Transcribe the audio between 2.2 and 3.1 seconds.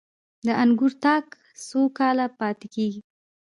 پاتې کیږي؟